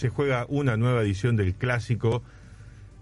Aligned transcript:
se 0.00 0.08
juega 0.08 0.46
una 0.48 0.76
nueva 0.78 1.02
edición 1.02 1.36
del 1.36 1.54
clásico 1.54 2.22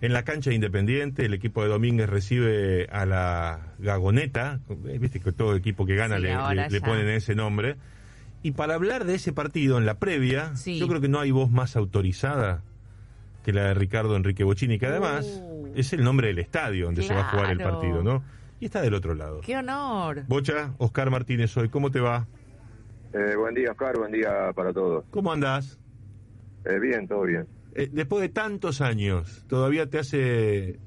en 0.00 0.12
la 0.12 0.24
cancha 0.24 0.52
Independiente. 0.52 1.24
El 1.24 1.32
equipo 1.32 1.62
de 1.62 1.68
Domínguez 1.68 2.08
recibe 2.08 2.88
a 2.90 3.06
la 3.06 3.72
Gagoneta. 3.78 4.58
Eh, 4.86 4.98
viste 4.98 5.20
que 5.20 5.30
todo 5.30 5.54
equipo 5.54 5.86
que 5.86 5.94
gana 5.94 6.16
Sí, 6.16 6.22
le, 6.22 6.68
le- 6.70 6.80
ponen 6.80 7.08
ese 7.08 7.36
nombre. 7.36 7.76
Y 8.42 8.52
para 8.52 8.74
hablar 8.74 9.04
de 9.04 9.14
ese 9.14 9.32
partido 9.32 9.78
en 9.78 9.86
la 9.86 9.98
previa, 9.98 10.56
Sí. 10.56 10.78
yo 10.78 10.88
creo 10.88 11.00
que 11.00 11.08
no 11.08 11.20
hay 11.20 11.30
voz 11.30 11.50
más 11.50 11.76
autorizada 11.76 12.62
que 13.44 13.52
la 13.52 13.64
de 13.68 13.74
Ricardo 13.74 14.16
Enrique 14.16 14.42
Bocini, 14.44 14.78
que 14.78 14.86
además 14.86 15.40
Uh. 15.40 15.68
es 15.76 15.92
el 15.92 16.02
nombre 16.04 16.26
del 16.28 16.38
estadio 16.40 16.86
donde 16.86 17.02
se 17.02 17.14
va 17.14 17.20
a 17.20 17.30
jugar 17.30 17.50
el 17.52 17.58
partido, 17.58 18.02
¿no? 18.02 18.22
Y 18.60 18.64
está 18.66 18.80
del 18.82 18.94
otro 18.94 19.14
lado. 19.14 19.40
¡Qué 19.40 19.56
honor! 19.56 20.24
Bocha, 20.26 20.72
Oscar 20.78 21.10
Martínez 21.10 21.56
hoy, 21.56 21.68
¿cómo 21.68 21.90
te 21.92 22.00
va? 22.00 22.26
Eh, 23.12 23.36
buen 23.36 23.54
día, 23.54 23.70
Oscar, 23.70 23.96
buen 23.96 24.10
día 24.12 24.52
para 24.54 24.72
todos. 24.72 25.04
¿Cómo 25.10 25.32
andás? 25.32 25.78
Eh, 26.68 26.78
bien, 26.78 27.08
todo 27.08 27.22
bien. 27.22 27.46
Eh, 27.74 27.88
después 27.90 28.20
de 28.20 28.28
tantos 28.28 28.82
años, 28.82 29.44
¿todavía 29.48 29.88
te 29.88 29.98
hace 29.98 30.78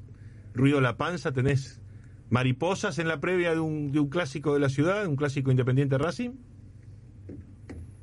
ruido 0.53 0.80
la 0.80 0.95
panza? 0.95 1.31
¿Tenés 1.31 1.81
mariposas 2.30 2.99
en 2.99 3.08
la 3.08 3.20
previa 3.20 3.52
de 3.52 3.59
un, 3.59 3.91
de 3.91 3.99
un 3.99 4.09
clásico 4.09 4.53
de 4.53 4.59
la 4.59 4.70
ciudad, 4.70 5.08
un 5.08 5.16
clásico 5.16 5.49
independiente 5.49 5.98
Racing? 5.98 6.31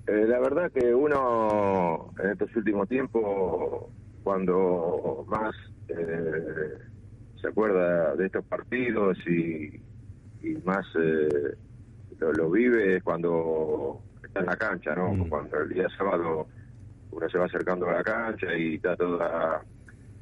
Eh, 0.08 0.26
la 0.26 0.40
verdad 0.40 0.72
que 0.72 0.92
uno 0.92 2.12
en 2.18 2.30
estos 2.30 2.54
últimos 2.56 2.88
tiempos, 2.88 3.84
cuando 4.24 5.24
más 5.28 5.54
eh, 5.88 6.78
se 7.40 7.48
acuerda 7.48 8.16
de 8.16 8.26
estos 8.26 8.44
partidos 8.46 9.16
y, 9.28 9.80
y 10.42 10.54
más 10.64 10.84
lo, 12.18 12.32
lo 12.32 12.50
vive 12.50 12.96
es 12.96 13.02
cuando 13.04 14.00
está 14.24 14.40
en 14.40 14.46
la 14.46 14.56
cancha, 14.56 14.96
¿no? 14.96 15.12
Mm. 15.12 15.28
Cuando 15.28 15.60
el 15.60 15.68
día 15.68 15.86
sábado 15.96 16.48
uno 17.18 17.28
se 17.28 17.38
va 17.38 17.46
acercando 17.46 17.88
a 17.88 17.94
la 17.94 18.04
cancha 18.04 18.56
y 18.56 18.76
está 18.76 18.96
toda 18.96 19.64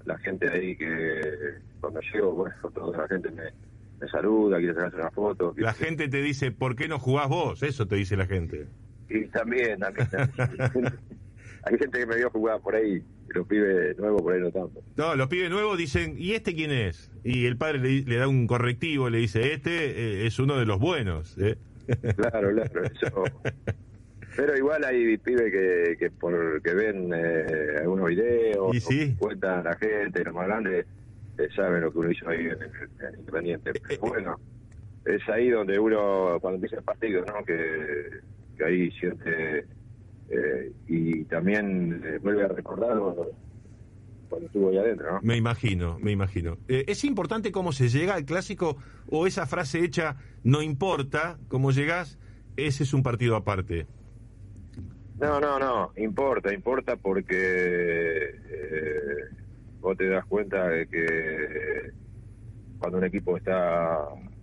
la 0.05 0.19
gente 0.19 0.49
ahí 0.51 0.77
que 0.77 1.21
cuando 1.81 2.01
llego, 2.13 2.33
bueno, 2.33 2.55
toda 2.75 2.99
la 2.99 3.09
gente 3.09 3.31
me, 3.31 3.45
me 4.01 4.09
saluda, 4.09 4.59
quiere 4.59 4.75
sacarse 4.75 4.97
una 4.97 5.11
foto. 5.11 5.55
La 5.57 5.73
gente 5.73 6.09
te 6.09 6.23
dice, 6.23 6.51
¿por 6.51 6.77
qué 6.77 6.89
no 6.89 6.99
jugás 6.99 7.29
vos? 7.29 7.63
Eso 7.63 7.87
te 7.87 7.97
dice 7.97 8.17
la 8.17 8.27
gente. 8.27 8.67
Y 9.09 9.27
también, 9.27 9.81
también. 9.81 10.09
Hay 11.65 11.79
gente 11.79 11.99
que 11.99 12.07
me 12.07 12.17
vio 12.17 12.31
jugar 12.31 12.61
por 12.61 12.77
ahí, 12.77 13.03
y 13.29 13.33
los 13.35 13.47
pibes 13.49 13.99
nuevos 13.99 14.23
por 14.23 14.35
ahí 14.35 14.41
no 14.41 14.53
tanto. 14.53 14.83
No, 14.97 15.17
los 15.17 15.27
pibes 15.29 15.51
nuevos 15.51 15.77
dicen, 15.77 16.15
¿y 16.17 16.33
este 16.33 16.55
quién 16.55 16.71
es? 16.71 17.11
Y 17.25 17.47
el 17.47 17.57
padre 17.57 17.81
le, 17.81 18.03
le 18.03 18.17
da 18.17 18.29
un 18.29 18.47
correctivo, 18.47 19.11
le 19.11 19.19
dice, 19.19 19.53
este 19.53 19.71
eh, 20.23 20.27
es 20.27 20.39
uno 20.39 20.57
de 20.57 20.67
los 20.67 20.79
buenos. 20.79 21.37
¿eh? 21.39 21.59
Claro, 22.17 22.51
claro, 22.55 22.85
eso. 22.85 23.25
Pero 24.37 24.57
igual 24.57 24.85
hay 24.85 25.17
pibes 25.19 25.51
que, 25.51 25.97
que 25.99 26.11
por 26.11 26.61
que 26.63 26.75
ven 26.75 27.11
eh, 27.15 27.77
algunos 27.81 28.09
videos, 28.09 28.77
Y 28.77 28.81
sí. 28.81 29.15
cuentan 29.19 29.61
a 29.61 29.71
la 29.71 29.77
gente, 29.77 30.23
los 30.25 30.35
más 30.35 30.47
grandes, 30.47 30.87
eh, 31.39 31.49
saben 31.55 31.81
lo 31.81 31.93
que 31.93 31.99
uno 31.99 32.11
hizo 32.11 32.29
ahí 32.29 32.41
en, 32.41 32.51
el- 32.53 32.61
en 33.09 33.21
Independiente. 33.21 33.73
Pero 33.87 34.01
bueno, 34.03 34.41
es 35.05 35.27
ahí 35.29 35.51
donde 35.51 35.79
uno, 35.79 36.39
cuando 36.41 36.57
empieza 36.57 36.77
el 36.77 36.83
partido, 36.83 37.25
¿no? 37.25 37.45
Que, 37.45 38.21
que 38.57 38.65
ahí 38.65 38.91
siente 38.93 39.67
eh, 40.29 40.73
y 40.89 41.25
también 41.25 42.03
eh, 42.05 42.19
vuelve 42.23 42.45
a 42.45 42.49
recordar 42.49 42.99
cuando, 42.99 43.31
cuando 44.29 44.47
estuvo 44.47 44.71
ahí 44.71 44.79
adentro, 44.79 45.13
¿no? 45.13 45.21
Me 45.23 45.37
imagino, 45.37 45.99
me 46.01 46.11
imagino. 46.11 46.59
Eh, 46.69 46.85
¿Es 46.89 47.05
importante 47.05 47.53
cómo 47.53 47.73
se 47.73 47.89
llega 47.89 48.15
al 48.15 48.25
clásico 48.25 48.77
o 49.07 49.27
esa 49.27 49.47
frase 49.47 49.85
hecha, 49.85 50.17
no 50.43 50.63
importa 50.63 51.39
cómo 51.49 51.71
llegás, 51.71 52.19
ese 52.57 52.83
es 52.85 52.93
un 52.95 53.03
partido 53.03 53.37
aparte? 53.37 53.87
No, 55.19 55.41
no, 55.41 55.59
no, 55.59 55.93
importa, 55.97 56.53
importa 56.53 56.97
porque 56.97 57.35
eh, 57.37 59.25
vos 59.81 59.97
te 59.97 60.09
das 60.09 60.25
cuenta 60.27 60.69
de 60.69 60.87
que 60.87 61.91
cuando 62.79 62.99
un 62.99 63.05
equipo 63.05 63.37
está 63.37 63.99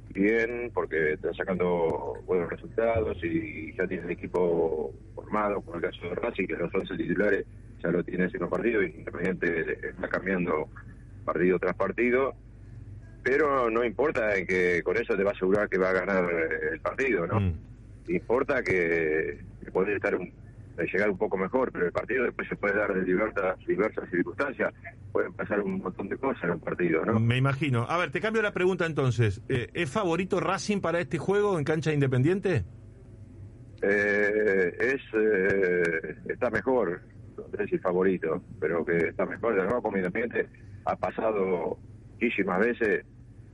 bien, 0.10 0.72
porque 0.74 1.14
está 1.14 1.32
sacando 1.34 2.16
buenos 2.26 2.50
resultados 2.50 3.18
y 3.24 3.76
ya 3.78 3.88
tiene 3.88 4.06
el 4.06 4.12
equipo 4.12 4.92
formado, 5.14 5.62
como 5.62 5.78
el 5.78 5.84
caso 5.84 6.08
de 6.10 6.16
Racing, 6.16 6.48
que 6.48 6.56
los 6.56 6.74
11 6.74 6.96
titulares 6.98 7.46
ya 7.84 7.92
lo 7.92 8.04
tiene 8.04 8.26
en 8.26 8.40
los 8.40 8.50
partidos 8.50 8.84
y 8.86 8.98
Independiente 8.98 9.90
está 9.90 10.08
cambiando 10.08 10.70
partido 11.24 11.60
tras 11.60 11.76
partido, 11.76 12.36
pero 13.22 13.70
no 13.70 13.84
importa 13.84 14.36
en 14.36 14.48
que 14.48 14.82
con 14.84 14.98
eso 14.98 15.16
te 15.16 15.24
va 15.24 15.32
a 15.32 15.34
asegurar 15.34 15.70
que 15.70 15.78
va 15.78 15.92
a 15.92 15.94
ganar 15.94 16.30
el 16.72 16.80
partido, 16.80 17.28
¿no? 17.28 17.40
Mm. 17.40 17.54
importa 18.08 18.62
que, 18.64 19.40
que 19.64 19.72
podés 19.72 19.96
estar 19.96 20.16
un- 20.16 20.34
eh, 20.78 20.86
llegar 20.92 21.10
un 21.10 21.18
poco 21.18 21.38
mejor, 21.38 21.72
pero 21.72 21.86
el 21.86 21.92
partido 21.92 22.24
después 22.24 22.48
se 22.48 22.56
puede 22.56 22.76
dar 22.76 22.94
de 22.94 23.04
diversas, 23.04 23.58
diversas 23.66 24.10
circunstancias, 24.10 24.74
pueden 25.12 25.34
pasar 25.34 25.62
un 25.62 25.80
montón 25.80 26.10
de 26.10 26.18
cosas 26.18 26.44
en 26.44 26.52
un 26.52 26.60
partido, 26.60 27.06
¿no? 27.06 27.20
Me 27.20 27.38
imagino. 27.38 27.86
A 27.88 27.98
ver, 27.98 28.12
te 28.12 28.20
cambio 28.20 28.42
la 28.42 28.54
pregunta 28.54 28.86
entonces. 28.86 29.42
Eh, 29.50 29.68
¿Es 29.74 29.90
favorito 29.92 30.40
Racing 30.40 30.82
para 30.82 31.00
este 31.00 31.18
juego 31.18 31.58
en 31.60 31.66
cancha 31.66 31.94
independiente? 31.94 32.66
Eh, 33.86 34.78
es 34.80 35.02
eh, 35.14 36.16
está 36.30 36.50
mejor, 36.50 37.02
no 37.38 37.58
sé 37.58 37.68
si 37.68 37.78
favorito, 37.80 38.42
pero 38.58 38.86
que 38.86 38.96
está 39.10 39.26
mejor, 39.26 39.56
de 39.56 39.64
nuevo 39.64 39.82
como 39.82 39.98
Independiente 39.98 40.48
ha 40.86 40.96
pasado 40.96 41.78
muchísimas 42.14 42.60
veces 42.60 43.06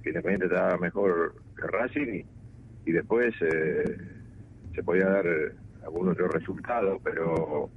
que 0.04 0.10
Independiente 0.10 0.46
está 0.46 0.78
mejor 0.78 1.34
que 1.56 1.66
Racing 1.66 2.14
y, 2.14 2.26
y 2.90 2.92
después 2.92 3.34
eh, 3.42 3.98
se 4.76 4.84
podía 4.84 5.06
dar 5.10 5.26
algún 5.90 6.10
otro 6.10 6.28
resultado, 6.28 7.00
pero 7.04 7.70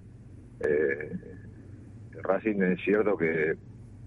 eh, 0.61 1.11
Racing 2.23 2.63
es 2.63 2.81
cierto 2.85 3.17
que 3.17 3.55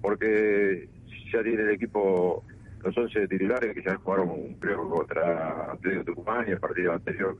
porque 0.01 0.87
ya 1.33 1.43
tiene 1.43 1.63
el 1.63 1.69
equipo 1.71 2.43
los 2.83 2.95
11 2.97 3.27
titulares 3.27 3.73
que 3.73 3.81
ya 3.83 3.95
jugaron 3.95 4.53
creo 4.59 4.87
contra 4.89 5.71
Atlético 5.71 6.03
Tucumán 6.05 6.45
y 6.47 6.51
el 6.51 6.59
partido 6.59 6.93
anterior 6.93 7.35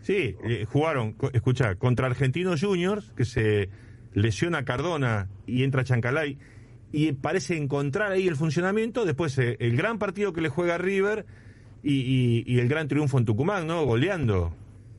Sí, 0.00 0.36
eh, 0.44 0.64
jugaron, 0.70 1.12
co- 1.12 1.30
escucha, 1.32 1.74
contra 1.74 2.06
Argentinos 2.06 2.62
Juniors, 2.62 3.12
que 3.16 3.24
se 3.24 3.68
lesiona 4.14 4.64
Cardona 4.64 5.28
y 5.46 5.64
entra 5.64 5.82
Chancalay, 5.84 6.38
y 6.92 7.10
parece 7.12 7.56
encontrar 7.56 8.12
ahí 8.12 8.28
el 8.28 8.36
funcionamiento, 8.36 9.04
después 9.04 9.36
eh, 9.38 9.56
el 9.58 9.76
gran 9.76 9.98
partido 9.98 10.32
que 10.32 10.40
le 10.40 10.48
juega 10.48 10.78
River 10.78 11.26
y 11.82 12.58
el 12.58 12.68
gran 12.68 12.86
triunfo 12.88 13.18
en 13.18 13.24
Tucumán, 13.24 13.66
¿no? 13.66 13.84
Goleando. 13.84 14.52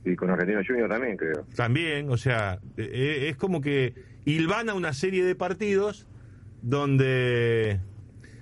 Y 0.07 0.15
con 0.15 0.29
Argentino 0.29 0.61
Junior 0.65 0.89
también 0.89 1.17
creo 1.17 1.45
También, 1.55 2.09
o 2.09 2.17
sea, 2.17 2.59
eh, 2.77 2.89
eh, 2.91 3.29
es 3.29 3.35
como 3.37 3.61
que 3.61 3.93
hilvana 4.25 4.73
una 4.73 4.93
serie 4.93 5.23
de 5.25 5.35
partidos 5.35 6.07
donde, 6.61 7.79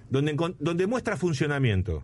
donde, 0.09 0.35
donde 0.59 0.87
muestra 0.87 1.17
funcionamiento. 1.17 2.03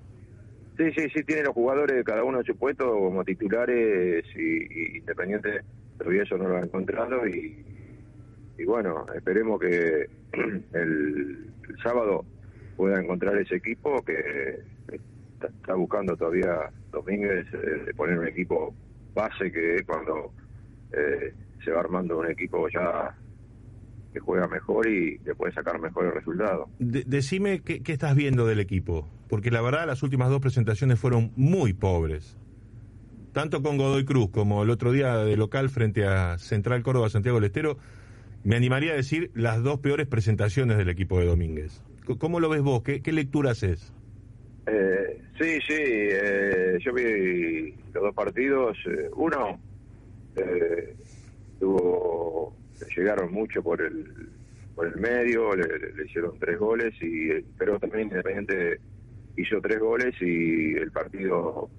sí 0.77 0.91
sí 0.95 1.09
sí 1.13 1.23
tiene 1.23 1.43
los 1.43 1.53
jugadores 1.53 2.03
cada 2.03 2.23
uno 2.23 2.39
en 2.39 2.45
su 2.45 2.55
puesto 2.55 2.85
como 2.91 3.23
titulares 3.23 4.25
y, 4.35 4.39
y 4.39 4.97
Independiente 4.97 5.61
todavía 5.97 6.23
eso 6.23 6.37
no 6.37 6.47
lo 6.47 6.57
ha 6.57 6.61
encontrado 6.61 7.27
y, 7.27 7.63
y 8.57 8.65
bueno 8.65 9.05
esperemos 9.15 9.59
que 9.59 10.07
el, 10.73 11.47
el 11.69 11.77
sábado 11.83 12.25
pueda 12.75 12.99
encontrar 12.99 13.37
ese 13.37 13.55
equipo 13.57 14.03
que 14.03 14.59
está, 14.87 15.47
está 15.47 15.75
buscando 15.75 16.15
todavía 16.15 16.71
Domínguez 16.91 17.45
eh, 17.53 17.83
de 17.85 17.93
poner 17.93 18.19
un 18.19 18.27
equipo 18.27 18.73
base 19.13 19.51
que 19.51 19.75
es 19.77 19.83
cuando 19.85 20.31
eh, 20.93 21.33
se 21.63 21.71
va 21.71 21.79
armando 21.81 22.17
un 22.19 22.29
equipo 22.29 22.67
ya 22.69 23.15
que 24.13 24.19
juega 24.19 24.47
mejor 24.47 24.87
y 24.89 25.19
que 25.19 25.33
puede 25.35 25.53
sacar 25.53 25.79
mejores 25.79 26.13
resultados. 26.13 26.67
De- 26.79 27.03
decime 27.05 27.61
qué, 27.61 27.81
estás 27.85 28.15
viendo 28.15 28.45
del 28.45 28.59
equipo, 28.59 29.07
porque 29.29 29.51
la 29.51 29.61
verdad 29.61 29.87
las 29.87 30.03
últimas 30.03 30.29
dos 30.29 30.41
presentaciones 30.41 30.99
fueron 30.99 31.31
muy 31.35 31.73
pobres. 31.73 32.37
Tanto 33.31 33.61
con 33.63 33.77
Godoy 33.77 34.03
Cruz 34.03 34.29
como 34.29 34.63
el 34.63 34.69
otro 34.69 34.91
día 34.91 35.15
de 35.17 35.37
local 35.37 35.69
frente 35.69 36.05
a 36.05 36.37
Central 36.37 36.83
Córdoba 36.83 37.09
Santiago 37.09 37.37
del 37.39 37.45
Estero, 37.45 37.77
me 38.43 38.57
animaría 38.57 38.91
a 38.91 38.95
decir 38.95 39.31
las 39.33 39.63
dos 39.63 39.79
peores 39.79 40.07
presentaciones 40.07 40.77
del 40.77 40.89
equipo 40.89 41.19
de 41.19 41.27
Domínguez. 41.27 41.81
¿Cómo 42.19 42.41
lo 42.41 42.49
ves 42.49 42.61
vos? 42.61 42.81
¿Qué, 42.83 43.01
qué 43.01 43.13
lectura 43.13 43.51
haces? 43.51 43.93
Eh, 44.65 45.21
sí, 45.39 45.59
sí, 45.67 45.75
eh, 45.77 46.77
yo 46.79 46.93
vi 46.93 47.71
los 47.93 48.03
dos 48.03 48.15
partidos. 48.15 48.77
eh, 48.85 49.09
uno, 49.15 49.59
eh, 50.35 50.95
tuvo, 51.59 52.55
le 52.79 52.87
llegaron 52.95 53.31
mucho 53.31 53.61
por 53.63 53.81
el 53.81 54.29
por 54.75 54.87
el 54.87 54.95
medio, 54.95 55.55
le, 55.55 55.65
hicieron 56.05 56.37
tres 56.39 56.57
goles, 56.57 56.93
y 57.01 57.29
pero 57.57 57.79
también 57.79 58.03
Independiente 58.03 58.79
hizo 59.35 59.59
tres 59.61 59.79
goles 59.79 60.15
y 60.21 60.73
el 60.75 60.91
partido 60.91 61.69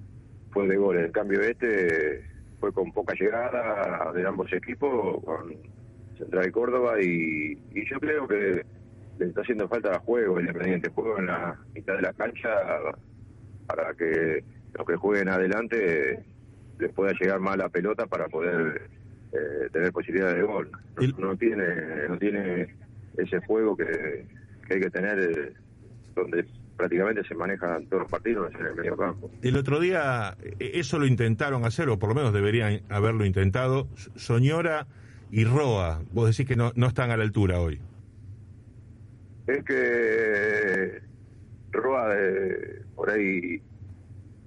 fue 0.51 0.69
de 0.69 0.77
goles. 0.77 1.07
En 1.07 1.13
cambio 1.13 1.41
este 1.41 2.25
fue 2.61 2.73
con 2.73 2.93
poca 2.93 3.15
llegada 3.15 4.13
de 4.13 4.27
ambos 4.27 4.53
equipos, 4.53 5.23
con 5.25 5.57
Central 6.19 6.49
y 6.49 6.53
Córdoba, 6.53 7.03
y, 7.03 7.59
y 7.73 7.89
yo 7.89 7.99
creo 7.99 8.29
que 8.29 8.65
le 9.19 9.27
está 9.27 9.43
haciendo 9.43 9.69
falta 9.69 9.99
juego 10.01 10.41
Independiente, 10.41 10.91
juego 10.91 11.19
en 11.19 11.27
la 11.27 11.59
mitad 11.75 11.95
de 11.95 12.03
la 12.03 12.13
cancha 12.13 12.51
para 13.67 13.95
que 13.95 14.45
los 14.75 14.87
que 14.87 14.97
jueguen 14.97 15.29
adelante 15.29 16.25
les 16.79 16.93
pueda 16.93 17.13
llegar 17.21 17.41
más 17.41 17.57
la 17.57 17.69
pelota 17.69 18.07
para 18.07 18.29
poder 18.29 18.91
eh, 19.33 19.69
tener 19.73 19.93
posibilidad 19.93 20.35
de 20.35 20.43
gol. 20.43 20.71
No, 21.19 21.37
tiene 21.37 22.09
no 22.09 22.19
tiene 22.19 22.75
ese 23.17 23.39
juego 23.41 23.77
que, 23.77 24.27
hay 24.71 24.81
que 24.81 24.91
tener 24.91 25.19
eh, 25.19 25.53
donde 26.15 26.45
prácticamente 26.77 27.23
se 27.25 27.35
manejan 27.35 27.87
todos 27.87 28.03
los 28.03 28.11
partidos 28.11 28.53
en 28.59 28.67
el 28.67 28.75
medio 28.75 28.97
campo. 28.97 29.31
El 29.43 29.57
otro 29.57 29.79
día 29.81 30.37
eh, 30.43 30.73
eso 30.75 30.99
lo 30.99 31.07
intentaron 31.07 31.65
hacer, 31.65 31.89
o 31.89 31.99
por 31.99 32.09
lo 32.09 32.15
menos 32.15 32.33
deberían 32.33 32.81
haberlo 32.89 33.25
intentado, 33.25 33.89
Soñora 34.17 34.87
y 35.31 35.45
Roa. 35.45 36.03
Vos 36.13 36.31
decís 36.31 36.47
que 36.47 36.57
no, 36.57 36.73
no 36.75 36.87
están 36.87 37.11
a 37.11 37.17
la 37.17 37.25
altura 37.25 37.61
hoy. 37.61 37.81
Es 39.47 39.65
que 39.65 41.03
Roa 41.73 42.15
por 42.95 43.11
ahí 43.11 43.61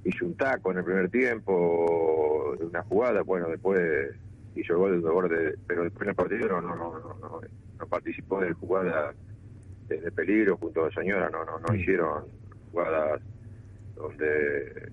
hizo 0.05 0.25
un 0.25 0.35
taco 0.35 0.71
en 0.71 0.77
el 0.77 0.83
primer 0.83 1.09
tiempo 1.09 2.55
de 2.59 2.65
una 2.65 2.83
jugada, 2.83 3.21
bueno, 3.23 3.49
después 3.49 4.11
hizo 4.55 4.73
el 4.73 4.79
gol 4.79 5.01
de 5.01 5.09
borde, 5.09 5.55
pero 5.67 5.83
después 5.83 6.03
en 6.03 6.09
el 6.09 6.15
partido 6.15 6.47
no, 6.47 6.61
no, 6.61 6.75
no, 6.75 6.99
no, 6.99 7.41
no 7.79 7.87
participó 7.87 8.39
de 8.39 8.53
jugada 8.53 9.13
de, 9.87 10.11
peligro 10.11 10.57
junto 10.57 10.83
a 10.83 10.89
la 10.89 10.95
señora, 10.95 11.29
no, 11.29 11.43
no, 11.43 11.59
no 11.59 11.75
hicieron 11.75 12.25
jugadas 12.71 13.21
donde 13.95 14.91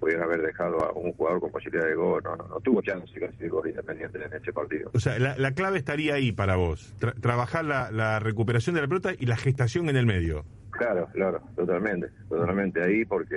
pudieran 0.00 0.24
haber 0.24 0.42
dejado 0.42 0.82
a 0.84 0.92
un 0.92 1.12
jugador 1.12 1.40
con 1.40 1.50
posibilidad 1.50 1.86
de 1.86 1.94
gol, 1.94 2.22
no, 2.24 2.36
no, 2.36 2.48
no 2.48 2.60
tuvo 2.60 2.82
chance 2.82 3.12
de 3.38 3.48
gol 3.48 3.68
independiente 3.68 4.18
en 4.24 4.32
ese 4.32 4.52
partido. 4.52 4.90
O 4.94 5.00
sea, 5.00 5.18
la, 5.18 5.52
clave 5.52 5.78
estaría 5.78 6.14
ahí 6.14 6.32
para 6.32 6.56
vos, 6.56 6.94
trabajar 7.20 7.64
la, 7.64 7.90
la 7.90 8.18
recuperación 8.20 8.74
de 8.74 8.82
la 8.82 8.88
pelota 8.88 9.12
y 9.18 9.26
la 9.26 9.36
gestación 9.36 9.88
en 9.88 9.96
el 9.96 10.06
medio. 10.06 10.44
Claro, 10.70 11.08
claro, 11.12 11.42
totalmente, 11.56 12.08
totalmente 12.28 12.82
ahí 12.82 13.04
porque 13.04 13.36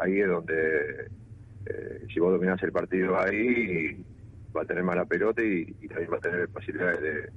ahí 0.00 0.20
es 0.20 0.28
donde 0.28 1.10
eh, 1.66 2.06
si 2.12 2.20
vos 2.20 2.32
dominás 2.32 2.62
el 2.62 2.70
partido 2.72 3.18
ahí 3.18 4.04
va 4.56 4.62
a 4.62 4.64
tener 4.64 4.84
mala 4.84 5.04
pelota 5.04 5.42
y, 5.42 5.64
también 5.88 6.12
va 6.12 6.16
a 6.18 6.20
tener 6.20 6.48
posibilidades 6.48 7.30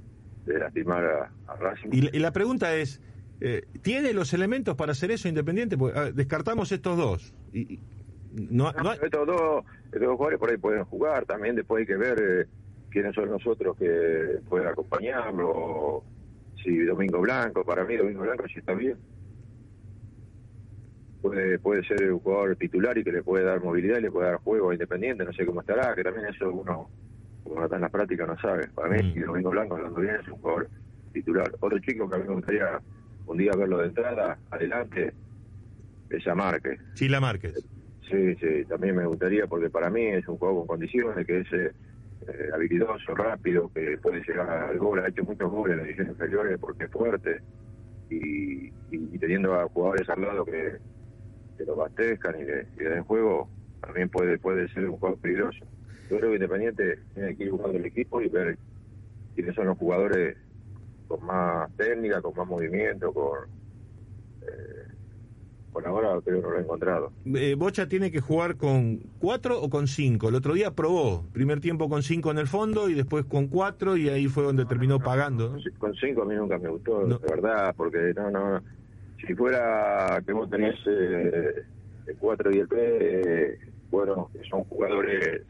de, 0.44 0.58
lastimar 0.58 1.04
a, 1.48 1.56
Racing. 1.56 1.88
Y, 1.90 2.18
la 2.18 2.32
pregunta 2.32 2.74
es, 2.76 3.00
eh, 3.40 3.64
¿tiene 3.82 4.12
los 4.12 4.32
elementos 4.32 4.76
para 4.76 4.92
hacer 4.92 5.10
eso 5.10 5.28
Independiente? 5.28 5.76
descartamos 6.14 6.70
estos 6.70 6.96
dos. 6.96 7.34
Y, 7.52 7.80
no, 8.50 8.70
Estos, 8.70 9.26
dos, 9.26 9.64
estos 9.86 10.00
dos 10.00 10.16
jugadores 10.16 10.38
por 10.38 10.50
ahí 10.50 10.56
pueden 10.56 10.84
jugar, 10.84 11.24
también 11.24 11.56
después 11.56 11.80
hay 11.80 11.86
que 11.86 11.96
ver 11.96 12.18
eh, 12.20 12.46
quiénes 12.90 13.14
son 13.14 13.30
nosotros 13.30 13.76
que 13.76 14.38
pueden 14.48 14.68
acompañarlo. 14.68 16.04
Si 16.62 16.78
Domingo 16.84 17.20
Blanco, 17.20 17.64
para 17.64 17.84
mí 17.84 17.96
Domingo 17.96 18.22
Blanco 18.22 18.44
sí 18.48 18.58
está 18.58 18.74
bien 18.74 18.96
puede, 21.26 21.58
puede 21.58 21.84
ser 21.84 22.12
un 22.12 22.20
jugador 22.20 22.56
titular 22.56 22.96
y 22.96 23.04
que 23.04 23.12
le 23.12 23.22
puede 23.22 23.44
dar 23.44 23.62
movilidad 23.62 23.98
y 23.98 24.02
le 24.02 24.10
puede 24.10 24.28
dar 24.30 24.40
juego 24.40 24.72
Independiente, 24.72 25.24
no 25.24 25.32
sé 25.32 25.44
cómo 25.44 25.60
estará, 25.60 25.94
que 25.94 26.02
también 26.02 26.26
eso 26.26 26.50
uno, 26.52 26.88
como 27.42 27.64
está 27.64 27.76
en 27.76 27.82
la 27.82 27.88
práctica, 27.88 28.26
no 28.26 28.38
sabe. 28.38 28.68
Para 28.68 28.90
mí, 28.90 29.02
mm. 29.02 29.26
Domingo 29.26 29.50
Blanco, 29.50 29.76
hablando 29.76 30.00
bien, 30.00 30.16
es 30.16 30.28
un 30.28 30.38
jugador 30.38 30.68
titular. 31.12 31.50
Otro 31.60 31.78
chico 31.80 32.08
que 32.08 32.16
a 32.16 32.18
mí 32.18 32.28
me 32.28 32.34
gustaría 32.34 32.80
un 33.26 33.38
día 33.38 33.52
verlo 33.56 33.78
de 33.78 33.86
entrada, 33.86 34.38
adelante, 34.50 35.12
es 36.10 36.26
a 36.26 36.34
Márquez. 36.34 36.80
la 37.08 37.20
Márquez. 37.20 37.64
Sí, 38.10 38.36
sí, 38.36 38.64
también 38.68 38.94
me 38.94 39.06
gustaría 39.06 39.46
porque 39.46 39.68
para 39.68 39.90
mí 39.90 40.06
es 40.06 40.26
un 40.28 40.38
juego 40.38 40.58
con 40.58 40.78
condiciones, 40.78 41.26
que 41.26 41.40
es 41.40 41.52
eh, 41.52 41.72
eh, 42.28 42.50
habilidoso, 42.54 43.14
rápido, 43.14 43.68
que 43.74 43.98
puede 43.98 44.22
llegar 44.26 44.48
al 44.48 44.78
gol, 44.78 45.00
ha 45.00 45.08
hecho 45.08 45.24
muchos 45.24 45.50
goles 45.50 45.72
en 45.72 45.78
las 45.78 45.86
divisiones 45.86 46.12
inferiores 46.12 46.58
porque 46.58 46.84
es 46.84 46.90
fuerte 46.90 47.40
y, 48.10 48.70
teniendo 49.18 49.54
a 49.54 49.68
jugadores 49.68 50.08
al 50.08 50.20
lado 50.20 50.44
que 50.44 50.78
lo 51.64 51.74
bastezcan 51.74 52.36
y 52.40 52.44
le, 52.44 52.88
den 52.88 53.02
juego, 53.04 53.48
también 53.80 54.08
puede 54.08 54.38
puede 54.38 54.68
ser 54.68 54.88
un 54.88 54.98
juego 54.98 55.16
peligroso. 55.16 55.64
Yo 56.08 56.18
creo 56.18 56.30
que 56.30 56.36
Independiente 56.36 57.00
tiene 57.14 57.36
que 57.36 57.44
ir 57.44 57.50
buscando 57.50 57.78
el 57.78 57.86
equipo 57.86 58.22
y 58.22 58.28
ver 58.28 58.56
quiénes 59.34 59.54
son 59.56 59.66
los 59.66 59.78
jugadores 59.78 60.36
con 61.08 61.24
más 61.26 61.74
técnica, 61.76 62.22
con 62.22 62.36
más 62.36 62.46
movimiento, 62.46 63.12
con... 63.12 63.48
Eh, 64.42 64.85
por 65.76 65.86
ahora 65.86 66.18
creo 66.24 66.40
que 66.40 66.42
no 66.46 66.50
lo 66.52 66.58
he 66.58 66.62
encontrado. 66.62 67.12
Eh, 67.34 67.54
Bocha 67.54 67.86
tiene 67.86 68.10
que 68.10 68.20
jugar 68.20 68.56
con 68.56 68.98
cuatro 69.18 69.60
o 69.60 69.68
con 69.68 69.86
cinco. 69.86 70.30
El 70.30 70.34
otro 70.34 70.54
día 70.54 70.70
probó, 70.70 71.26
primer 71.34 71.60
tiempo 71.60 71.90
con 71.90 72.02
cinco 72.02 72.30
en 72.30 72.38
el 72.38 72.46
fondo 72.46 72.88
y 72.88 72.94
después 72.94 73.26
con 73.26 73.48
cuatro 73.48 73.94
y 73.94 74.08
ahí 74.08 74.26
fue 74.26 74.44
donde 74.44 74.64
terminó 74.64 75.00
pagando. 75.00 75.58
Con 75.76 75.94
cinco 75.96 76.22
a 76.22 76.24
mí 76.24 76.34
nunca 76.34 76.56
me 76.56 76.70
gustó, 76.70 77.04
de 77.06 77.18
verdad, 77.18 77.74
porque 77.76 78.14
no, 78.16 78.30
no, 78.30 78.62
si 79.26 79.34
fuera 79.34 80.22
que 80.24 80.32
vos 80.32 80.48
tenés 80.48 80.76
eh, 80.86 81.62
el 82.06 82.16
4 82.16 82.50
y 82.52 82.58
el 82.58 82.68
P, 82.68 82.76
eh, 82.78 83.58
bueno, 83.90 84.30
que 84.32 84.48
son 84.48 84.64
jugadores 84.64 85.42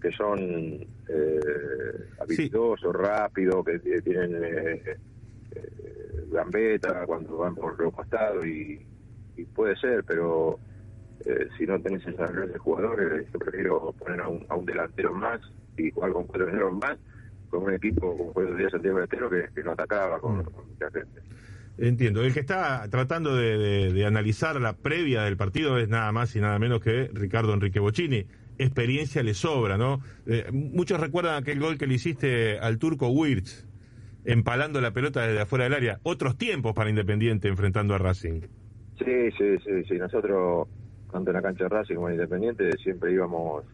que 0.00 0.12
son 0.12 0.38
eh, 0.38 1.40
habilidosos, 2.20 2.94
rápidos, 2.94 3.64
que 3.64 4.00
tienen 4.02 4.44
eh, 4.44 4.82
eh, 5.56 6.19
gambeta 6.30 7.04
cuando 7.06 7.38
van 7.38 7.54
por 7.54 7.78
los 7.80 7.92
costados 7.94 8.44
y, 8.46 8.86
puede 9.54 9.74
ser, 9.76 10.04
pero 10.04 10.58
si 11.56 11.66
no 11.66 11.80
tenés 11.80 12.06
esa 12.06 12.26
red 12.26 12.52
de 12.52 12.58
jugadores, 12.58 13.26
yo 13.32 13.38
prefiero 13.38 13.94
poner 13.98 14.20
a 14.20 14.28
un, 14.28 14.44
a 14.50 14.54
un 14.54 14.66
delantero 14.66 15.14
más 15.14 15.40
y 15.78 15.90
jugar 15.90 16.12
con 16.12 16.24
cuatro 16.24 16.46
delanteros 16.46 16.78
más 16.78 16.98
con 17.48 17.64
un 17.64 17.74
equipo 17.74 18.16
como 18.16 18.32
fue 18.32 18.48
el 18.48 18.56
día 18.56 18.70
Santiago 18.70 18.96
Delantero 18.96 19.28
que, 19.28 19.48
que 19.54 19.62
no 19.62 19.72
atacaba 19.72 20.20
con, 20.20 20.44
con 20.44 20.68
mucha 20.68 20.90
gente. 20.90 21.20
Entiendo. 21.78 22.22
El 22.22 22.34
que 22.34 22.40
está 22.40 22.86
tratando 22.90 23.34
de, 23.34 24.04
analizar 24.06 24.60
la 24.60 24.74
previa 24.74 25.22
del 25.22 25.36
partido 25.36 25.78
es 25.78 25.88
nada 25.88 26.12
más 26.12 26.36
y 26.36 26.40
nada 26.40 26.58
menos 26.58 26.80
que 26.80 27.10
Ricardo 27.12 27.54
Enrique 27.54 27.80
Bocini. 27.80 28.26
Experiencia 28.58 29.22
le 29.22 29.32
sobra, 29.32 29.78
¿no? 29.78 30.02
Eh, 30.26 30.46
muchos 30.52 31.00
recuerdan 31.00 31.42
aquel 31.42 31.58
gol 31.58 31.78
que 31.78 31.86
le 31.86 31.94
hiciste 31.94 32.58
al 32.58 32.78
turco 32.78 33.08
Wirtz, 33.08 33.66
empalando 34.24 34.80
la 34.80 34.92
pelota 34.92 35.26
desde 35.26 35.40
afuera 35.40 35.64
del 35.64 35.74
área. 35.74 36.00
Otros 36.02 36.36
tiempos 36.36 36.74
para 36.74 36.90
Independiente 36.90 37.48
enfrentando 37.48 37.94
a 37.94 37.98
Racing. 37.98 38.40
Sí, 38.98 39.30
sí, 39.38 39.58
sí. 39.64 39.84
sí. 39.88 39.98
Nosotros, 39.98 40.68
tanto 41.10 41.30
en 41.30 41.36
la 41.36 41.42
cancha 41.42 41.64
de 41.64 41.70
Racing 41.70 41.94
como 41.94 42.08
en 42.08 42.14
Independiente, 42.14 42.70
siempre 42.82 43.12
íbamos 43.12 43.64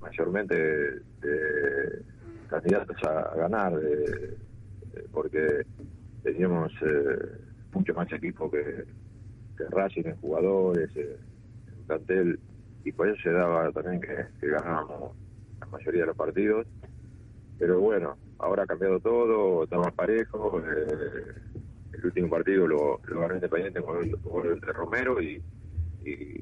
mayormente 0.00 0.54
de, 0.54 2.02
candidatos 2.48 2.96
a, 3.04 3.34
ganar, 3.36 3.72
porque 5.12 5.64
teníamos 6.22 6.72
eh, 6.82 7.18
mucho 7.72 7.94
más 7.94 8.12
equipo 8.12 8.50
que, 8.50 8.84
que 9.56 9.64
Racing 9.70 10.04
en 10.04 10.16
jugadores, 10.16 10.90
eh, 10.96 11.16
en 11.68 11.86
plantel, 11.86 12.40
y 12.84 12.92
por 12.92 13.08
eso 13.08 13.22
se 13.22 13.30
daba 13.30 13.70
también 13.72 14.00
que, 14.00 14.46
ganábamos 14.46 15.16
la 15.60 15.66
mayoría 15.66 16.02
de 16.02 16.06
los 16.08 16.16
partidos. 16.16 16.66
Pero 17.58 17.80
bueno, 17.80 18.16
ahora 18.42 18.64
ha 18.64 18.66
cambiado 18.66 19.00
todo, 19.00 19.64
estamos 19.64 19.92
parejos. 19.92 20.62
Eh, 20.64 21.34
el 21.94 22.06
último 22.06 22.28
partido 22.28 22.66
lo, 22.66 23.00
lo 23.06 23.20
ganó 23.20 23.34
Independiente 23.34 23.80
con 23.80 24.02
el 24.02 24.16
gol 24.16 24.60
de 24.60 24.72
Romero 24.72 25.22
y, 25.22 25.42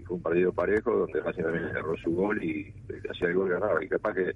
fue 0.07 0.17
un 0.17 0.23
partido 0.23 0.53
parejo 0.53 0.91
donde 0.91 1.21
Racing 1.21 1.43
también 1.43 1.71
cerró 1.71 1.95
su 1.99 2.11
gol 2.13 2.43
y, 2.43 2.73
y 2.89 3.09
hacía 3.11 3.29
el 3.29 3.35
gol 3.35 3.51
ganaba. 3.51 3.85
Y 3.85 3.89
capaz 3.89 4.15
que 4.15 4.35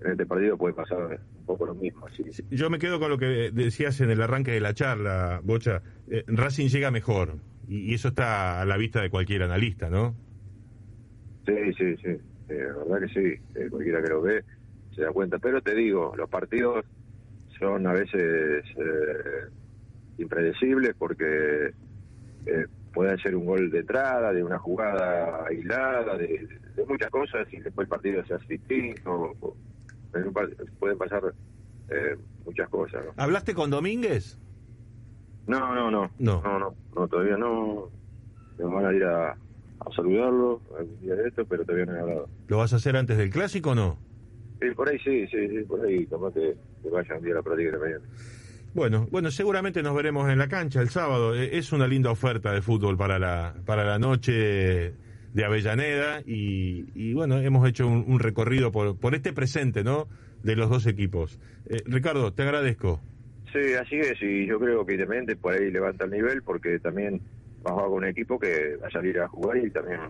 en 0.00 0.10
este 0.10 0.26
partido 0.26 0.58
puede 0.58 0.74
pasar 0.74 0.98
un 0.98 1.46
poco 1.46 1.66
lo 1.66 1.74
mismo. 1.74 2.06
Yo 2.50 2.68
me 2.68 2.78
quedo 2.78 3.00
con 3.00 3.10
lo 3.10 3.18
que 3.18 3.50
decías 3.52 4.00
en 4.00 4.10
el 4.10 4.20
arranque 4.20 4.52
de 4.52 4.60
la 4.60 4.74
charla, 4.74 5.40
Bocha. 5.42 5.82
Eh, 6.10 6.24
Racing 6.26 6.68
llega 6.68 6.90
mejor 6.90 7.38
y, 7.66 7.94
eso 7.94 8.08
está 8.08 8.60
a 8.60 8.64
la 8.64 8.76
vista 8.76 9.00
de 9.00 9.10
cualquier 9.10 9.42
analista, 9.42 9.88
¿no? 9.88 10.14
Sí, 11.46 11.72
sí, 11.78 11.96
sí. 11.96 12.10
Eh, 12.48 12.66
la 12.68 12.84
verdad 12.84 13.08
que 13.08 13.14
sí. 13.14 13.42
Eh, 13.54 13.68
cualquiera 13.70 14.02
que 14.02 14.08
lo 14.08 14.22
ve 14.22 14.44
se 14.94 15.02
da 15.02 15.12
cuenta. 15.12 15.38
Pero 15.38 15.62
te 15.62 15.74
digo, 15.74 16.12
los 16.16 16.28
partidos 16.28 16.84
son 17.58 17.86
a 17.86 17.92
veces 17.92 18.64
impredecibles 20.18 20.94
porque 20.98 21.72
puede 22.94 23.18
ser 23.18 23.36
un 23.36 23.44
gol 23.44 23.70
de 23.70 23.80
entrada, 23.80 24.32
de 24.32 24.42
una 24.42 24.58
jugada 24.58 25.44
aislada, 25.46 26.16
de, 26.16 26.48
muchas 26.88 27.10
cosas 27.10 27.46
y 27.52 27.60
después 27.60 27.86
el 27.86 27.88
partido 27.88 28.24
se 28.26 28.34
hace 28.34 28.46
distinto 28.46 29.36
pueden 30.78 30.98
pasar 30.98 31.22
eh, 31.90 32.16
muchas 32.44 32.68
cosas. 32.68 33.02
¿Hablaste 33.16 33.54
con 33.54 33.70
Domínguez? 33.70 34.38
No, 35.46 35.74
no, 35.74 35.90
no. 35.90 36.10
No, 36.18 36.42
no, 36.42 36.74
no, 36.94 37.08
todavía 37.08 37.36
no. 37.36 37.90
Me 38.58 38.64
van 38.64 38.86
a 38.86 38.92
ir 38.92 39.04
a, 39.04 39.30
a 39.30 39.92
saludarlo 39.94 40.60
algún 40.78 41.00
día 41.00 41.14
de 41.14 41.28
esto, 41.28 41.44
pero 41.44 41.64
todavía 41.64 41.86
no 41.86 41.94
he 41.94 42.00
hablado. 42.00 42.28
¿Lo 42.48 42.58
vas 42.58 42.72
a 42.72 42.76
hacer 42.76 42.96
antes 42.96 43.16
del 43.18 43.30
clásico 43.30 43.70
o 43.70 43.74
no? 43.74 43.98
Sí, 44.60 44.70
por 44.74 44.88
ahí 44.88 44.98
sí, 45.00 45.26
sí, 45.28 45.48
sí, 45.48 45.64
por 45.64 45.84
ahí, 45.84 46.06
como 46.06 46.32
que, 46.32 46.54
que 46.82 46.90
vayan 46.90 47.18
un 47.18 47.24
día 47.24 47.32
a 47.34 47.36
la 47.36 47.42
práctica 47.42 47.72
de 47.72 47.78
mañana. 47.78 48.04
Bueno, 48.74 49.08
bueno, 49.10 49.30
seguramente 49.30 49.82
nos 49.82 49.94
veremos 49.94 50.28
en 50.30 50.38
la 50.38 50.48
cancha 50.48 50.80
el 50.80 50.90
sábado. 50.90 51.34
E, 51.34 51.56
es 51.56 51.72
una 51.72 51.86
linda 51.86 52.10
oferta 52.10 52.52
de 52.52 52.60
fútbol 52.60 52.96
para 52.96 53.18
la, 53.18 53.54
para 53.64 53.84
la 53.84 53.98
noche 53.98 54.92
de 55.32 55.44
Avellaneda 55.44 56.22
y, 56.24 57.12
bueno, 57.12 57.38
hemos 57.38 57.68
hecho 57.68 57.86
un, 57.86 58.18
recorrido 58.18 58.72
por, 58.72 58.98
por, 58.98 59.14
este 59.14 59.32
presente, 59.32 59.84
¿no? 59.84 60.08
De 60.42 60.56
los 60.56 60.70
dos 60.70 60.86
equipos. 60.86 61.38
Eh, 61.68 61.82
Ricardo, 61.86 62.32
te 62.32 62.42
agradezco. 62.42 63.00
Sí, 63.52 63.74
así 63.74 63.96
es, 63.96 64.20
y 64.22 64.46
yo 64.46 64.58
creo 64.58 64.84
que 64.84 64.94
Independiente 64.94 65.36
por 65.36 65.54
ahí 65.54 65.70
levanta 65.70 66.04
el 66.04 66.10
nivel 66.10 66.42
porque 66.42 66.78
también 66.78 67.20
va 67.66 67.70
a 67.70 67.74
jugar 67.74 67.88
con 67.88 67.96
un 67.98 68.04
equipo 68.06 68.38
que 68.38 68.76
va 68.76 68.88
a 68.88 68.90
salir 68.90 69.18
a 69.20 69.28
jugar 69.28 69.56
y 69.58 69.70
también 69.70 70.00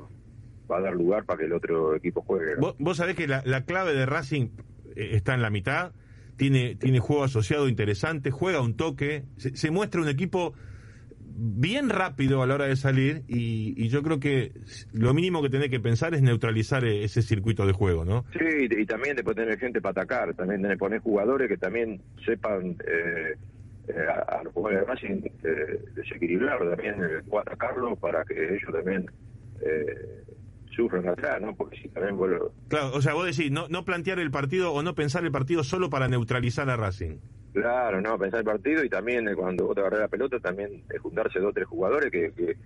va 0.70 0.78
a 0.78 0.80
dar 0.80 0.94
lugar 0.94 1.24
para 1.24 1.38
que 1.38 1.46
el 1.46 1.52
otro 1.52 1.94
equipo 1.94 2.22
juegue. 2.22 2.56
Vos, 2.56 2.74
vos, 2.78 2.96
sabés 2.96 3.16
que 3.16 3.26
la, 3.26 3.42
la, 3.44 3.64
clave 3.64 3.94
de 3.94 4.06
Racing 4.06 4.48
eh, 4.94 5.10
está 5.12 5.34
en 5.34 5.42
la 5.42 5.50
mitad, 5.50 5.92
tiene, 6.36 6.74
tiene 6.74 6.98
juego 6.98 7.24
asociado 7.24 7.68
interesante, 7.68 8.30
juega 8.30 8.60
un 8.60 8.76
toque, 8.76 9.24
se, 9.36 9.56
se 9.56 9.70
muestra 9.70 10.00
un 10.00 10.08
equipo 10.08 10.54
bien 11.38 11.90
rápido 11.90 12.42
a 12.42 12.46
la 12.46 12.54
hora 12.54 12.64
de 12.64 12.76
salir 12.76 13.22
y, 13.28 13.74
y, 13.76 13.88
yo 13.88 14.02
creo 14.02 14.18
que 14.18 14.52
lo 14.94 15.12
mínimo 15.12 15.42
que 15.42 15.50
tenés 15.50 15.68
que 15.68 15.80
pensar 15.80 16.14
es 16.14 16.22
neutralizar 16.22 16.84
e, 16.84 17.04
ese 17.04 17.20
circuito 17.20 17.66
de 17.66 17.72
juego, 17.72 18.06
¿no? 18.06 18.24
Sí, 18.32 18.68
y, 18.70 18.80
y 18.80 18.86
también 18.86 19.16
después 19.16 19.36
tener 19.36 19.58
gente 19.58 19.82
para 19.82 20.02
atacar, 20.02 20.34
también 20.34 20.62
tener, 20.62 20.78
poner 20.78 21.00
jugadores 21.00 21.48
que 21.48 21.58
también 21.58 22.00
sepan 22.24 22.76
eh, 22.86 23.36
eh, 23.88 24.06
a, 24.08 24.38
a, 24.38 24.42
los 24.42 24.52
jugadores 24.52 24.86
de 24.86 24.92
Racing 24.92 25.30
eh, 25.44 25.84
desequilibrar 25.94 26.58
también, 26.58 26.94
eh, 27.04 27.22
atacarlo 27.40 27.94
para 27.96 28.24
que 28.24 28.54
ellos 28.54 28.72
también 28.72 29.06
sufran 30.76 31.08
atrás, 31.08 31.40
¿no? 31.40 31.56
Porque 31.56 31.78
si 31.80 31.88
también 31.88 32.16
vuelvo... 32.16 32.52
Claro, 32.68 32.92
o 32.94 33.02
sea, 33.02 33.14
vos 33.14 33.24
decís, 33.24 33.50
no, 33.50 33.66
no 33.68 33.84
plantear 33.84 34.20
el 34.20 34.30
partido 34.30 34.72
o 34.72 34.82
no 34.82 34.94
pensar 34.94 35.24
el 35.24 35.32
partido 35.32 35.64
solo 35.64 35.90
para 35.90 36.06
neutralizar 36.06 36.70
a 36.70 36.76
Racing. 36.76 37.16
Claro, 37.52 38.00
no, 38.00 38.18
pensar 38.18 38.40
el 38.40 38.46
partido 38.46 38.84
y 38.84 38.88
también 38.88 39.26
eh, 39.26 39.34
cuando 39.34 39.66
vos 39.66 39.74
te 39.74 39.80
agarrás 39.80 40.00
la 40.00 40.08
pelota, 40.08 40.38
también 40.38 40.84
juntarse 41.00 41.40
dos 41.40 41.50
o 41.50 41.52
tres 41.54 41.66
jugadores 41.66 42.12
que, 42.12 42.32
que, 42.32 42.56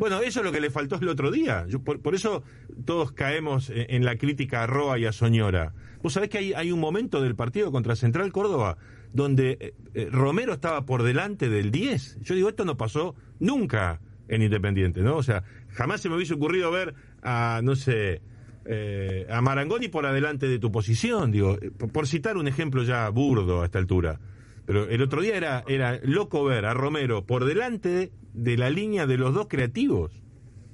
bueno, 0.00 0.22
eso 0.22 0.40
es 0.40 0.46
lo 0.46 0.52
que 0.52 0.60
le 0.60 0.70
faltó 0.70 0.96
el 0.96 1.08
otro 1.08 1.30
día. 1.30 1.66
Yo, 1.68 1.80
por, 1.80 2.00
por, 2.00 2.14
eso 2.14 2.42
todos 2.86 3.12
caemos 3.12 3.68
en, 3.68 3.84
en, 3.88 4.04
la 4.06 4.16
crítica 4.16 4.62
a 4.62 4.66
Roa 4.66 4.98
y 4.98 5.04
a 5.04 5.12
Soñora. 5.12 5.74
Vos 6.02 6.14
sabés 6.14 6.30
que 6.30 6.38
hay, 6.38 6.54
hay 6.54 6.72
un 6.72 6.80
momento 6.80 7.20
del 7.20 7.36
partido 7.36 7.70
contra 7.70 7.94
Central 7.94 8.32
Córdoba 8.32 8.78
donde 9.12 9.58
eh, 9.60 9.74
eh, 9.94 10.08
Romero 10.10 10.54
estaba 10.54 10.86
por 10.86 11.02
delante 11.02 11.48
del 11.48 11.70
10. 11.70 12.20
Yo 12.22 12.34
digo, 12.34 12.48
esto 12.48 12.64
no 12.64 12.76
pasó 12.76 13.14
nunca 13.38 14.00
en 14.28 14.42
Independiente, 14.42 15.00
¿no? 15.00 15.16
O 15.16 15.22
sea, 15.22 15.44
jamás 15.70 16.00
se 16.00 16.08
me 16.08 16.16
hubiese 16.16 16.34
ocurrido 16.34 16.70
ver 16.70 16.94
a, 17.22 17.60
no 17.62 17.76
sé, 17.76 18.22
eh, 18.64 19.26
a 19.28 19.40
Marangoni 19.40 19.88
por 19.88 20.06
adelante 20.06 20.48
de 20.48 20.58
tu 20.58 20.70
posición, 20.70 21.30
digo, 21.30 21.58
por, 21.78 21.90
por, 21.90 22.06
citar 22.06 22.36
un 22.36 22.48
ejemplo 22.48 22.82
ya 22.82 23.08
burdo 23.08 23.62
a 23.62 23.64
esta 23.64 23.78
altura. 23.78 24.20
Pero 24.66 24.88
el 24.88 25.02
otro 25.02 25.20
día 25.20 25.36
era, 25.36 25.64
era 25.66 25.98
loco 26.02 26.44
ver 26.44 26.66
a 26.66 26.74
Romero 26.74 27.26
por 27.26 27.44
delante 27.44 28.12
de 28.32 28.56
la 28.56 28.70
línea 28.70 29.06
de 29.06 29.18
los 29.18 29.34
dos 29.34 29.48
creativos. 29.48 30.22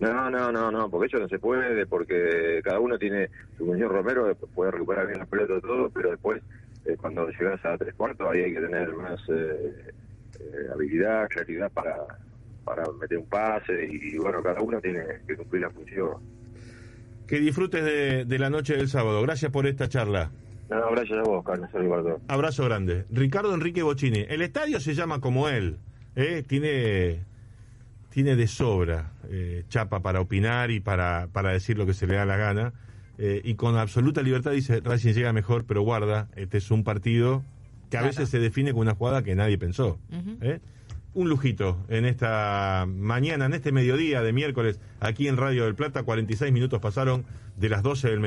No, 0.01 0.31
no, 0.31 0.53
no, 0.53 0.71
no, 0.71 0.89
porque 0.89 1.07
eso 1.07 1.19
no 1.19 1.29
se 1.29 1.39
puede, 1.39 1.85
porque 1.87 2.61
cada 2.63 2.79
uno 2.79 2.99
tiene 2.99 3.29
su 3.57 3.67
función 3.67 3.91
Romero, 3.91 4.33
puede 4.55 4.71
recuperar 4.71 5.07
bien 5.07 5.19
la 5.19 5.27
pelota 5.27 5.55
y 5.57 5.61
todo, 5.61 5.91
pero 5.91 6.11
después, 6.11 6.41
eh, 6.85 6.97
cuando 7.01 7.29
llegas 7.31 7.65
a 7.65 7.77
tres 7.77 7.95
cuartos, 7.95 8.29
ahí 8.31 8.43
hay 8.43 8.55
que 8.55 8.61
tener 8.61 8.95
más 8.95 9.21
eh, 9.29 9.93
eh, 10.39 10.69
habilidad, 10.73 11.27
creatividad 11.29 11.73
para, 11.73 11.97
para 12.69 12.85
meter 13.01 13.19
un 13.19 13.27
pase, 13.27 13.89
y, 13.91 14.15
y 14.15 14.19
bueno, 14.19 14.43
cada 14.43 14.61
uno 14.61 14.81
tiene 14.81 15.01
que 15.27 15.37
cumplir 15.37 15.63
la 15.63 15.71
función. 15.71 16.11
Que 17.27 17.41
disfrutes 17.41 17.85
de, 17.85 18.25
de, 18.25 18.39
la 18.39 18.51
noche 18.51 18.77
del 18.77 18.89
sábado. 18.89 19.23
Gracias 19.23 19.51
por 19.51 19.67
esta 19.67 19.89
charla. 19.89 20.31
No, 20.71 20.91
gracias 20.91 21.19
a 21.19 21.23
vos, 21.23 21.45
Carlos 21.45 21.69
Eduardo. 21.75 22.21
Abrazo 22.29 22.65
grande. 22.65 23.05
Ricardo 23.11 23.55
Enrique 23.55 23.83
Bocini. 23.83 24.25
El 24.29 24.43
estadio 24.43 24.81
se 24.81 24.95
llama 24.95 25.21
como 25.21 25.49
él. 25.49 25.79
¿eh? 26.15 26.43
Tiene, 26.47 27.25
tiene 28.11 28.37
de 28.37 28.47
sobra 28.47 29.13
eh, 29.31 29.65
chapa 29.69 30.01
para 30.01 30.21
opinar 30.21 30.71
y 30.71 30.81
para, 30.81 31.29
para 31.33 31.53
decir 31.53 31.79
lo 31.79 31.87
que 31.87 31.95
se 31.95 32.07
le 32.07 32.15
da 32.17 32.25
la 32.25 32.37
gana. 32.37 32.73
Eh, 33.19 33.41
y 33.45 33.55
con 33.55 33.77
absoluta 33.77 34.23
libertad 34.23 34.53
dice, 34.53 34.81
Racing 34.81 35.13
llega 35.13 35.33
mejor, 35.33 35.65
pero 35.65 35.83
guarda, 35.83 36.29
este 36.37 36.59
es 36.59 36.71
un 36.71 36.85
partido 36.85 37.43
que 37.91 37.97
a 37.97 38.01
claro. 38.01 38.07
veces 38.09 38.29
se 38.29 38.39
define 38.39 38.73
con 38.73 38.83
una 38.83 38.95
jugada 38.95 39.23
que 39.23 39.35
nadie 39.35 39.59
pensó. 39.59 39.99
Uh 40.11 40.17
-huh. 40.17 40.61
Un 41.15 41.29
lujito 41.29 41.85
en 41.89 42.05
esta 42.05 42.87
mañana, 42.87 43.47
en 43.47 43.55
este 43.55 43.73
mediodía 43.73 44.23
de 44.23 44.33
miércoles, 44.33 44.79
aquí 45.01 45.27
en 45.27 45.37
Radio 45.37 45.65
del 45.65 45.75
Plata, 45.75 46.03
46 46.03 46.53
minutos 46.53 46.81
pasaron 46.81 47.25
de 47.57 47.69
las 47.69 47.83
12 47.83 48.09
del 48.09 48.17
mediodía. 48.17 48.17